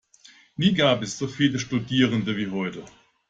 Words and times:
Nie 0.57 0.73
gab 0.73 1.03
es 1.03 1.19
so 1.19 1.27
viele 1.27 1.59
Studierende 1.59 2.35
wie 2.35 2.49
heute. 2.49 2.83